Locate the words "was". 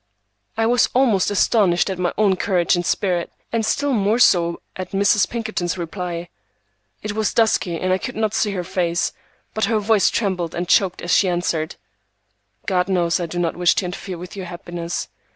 0.65-0.89, 7.13-7.35